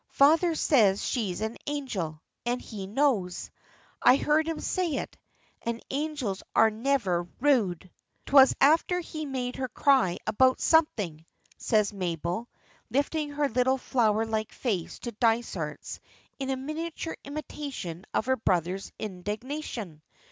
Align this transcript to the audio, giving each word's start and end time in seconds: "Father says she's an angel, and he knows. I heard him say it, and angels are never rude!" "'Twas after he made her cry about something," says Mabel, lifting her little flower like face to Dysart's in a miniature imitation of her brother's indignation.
"Father 0.13 0.55
says 0.55 1.05
she's 1.05 1.41
an 1.41 1.57
angel, 1.67 2.23
and 2.43 2.59
he 2.59 2.87
knows. 2.87 3.51
I 4.01 4.15
heard 4.15 4.47
him 4.47 4.59
say 4.59 4.93
it, 4.95 5.15
and 5.61 5.79
angels 5.91 6.41
are 6.55 6.71
never 6.71 7.27
rude!" 7.39 7.87
"'Twas 8.25 8.55
after 8.59 8.99
he 8.99 9.27
made 9.27 9.57
her 9.57 9.67
cry 9.69 10.17
about 10.25 10.59
something," 10.59 11.23
says 11.59 11.93
Mabel, 11.93 12.49
lifting 12.89 13.29
her 13.29 13.47
little 13.47 13.77
flower 13.77 14.25
like 14.25 14.51
face 14.53 14.97
to 15.01 15.11
Dysart's 15.11 15.99
in 16.39 16.49
a 16.49 16.57
miniature 16.57 17.17
imitation 17.23 18.03
of 18.11 18.25
her 18.25 18.37
brother's 18.37 18.91
indignation. 18.97 20.01